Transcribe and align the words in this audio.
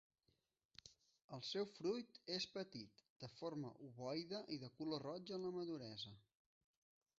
El 1.35 1.43
seu 1.49 1.67
fruit 1.73 2.17
és 2.37 2.47
petit, 2.55 3.05
de 3.25 3.31
forma 3.35 3.73
ovoide 3.91 4.43
i 4.57 4.61
de 4.67 4.73
color 4.81 5.07
roig 5.11 5.35
en 5.39 5.49
la 5.49 5.55
maduresa. 5.61 6.19